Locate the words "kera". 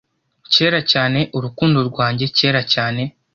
0.53-0.79, 2.37-2.61